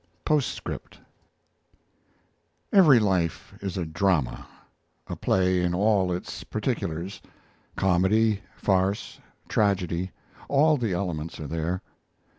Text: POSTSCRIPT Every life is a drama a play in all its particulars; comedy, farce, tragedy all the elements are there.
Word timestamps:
POSTSCRIPT 0.25 0.97
Every 2.73 2.97
life 2.97 3.53
is 3.61 3.77
a 3.77 3.85
drama 3.85 4.47
a 5.05 5.15
play 5.15 5.61
in 5.61 5.75
all 5.75 6.11
its 6.11 6.43
particulars; 6.43 7.21
comedy, 7.75 8.41
farce, 8.57 9.19
tragedy 9.47 10.09
all 10.49 10.75
the 10.77 10.93
elements 10.93 11.39
are 11.39 11.45
there. 11.45 11.83